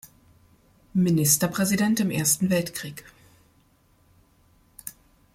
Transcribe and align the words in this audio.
Ministerpräsident 0.95 1.99
im 1.99 2.09
Ersten 2.09 2.49
Weltkrieg. 2.49 3.05